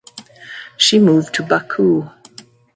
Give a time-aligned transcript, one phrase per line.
[0.77, 2.09] She moved to Baku.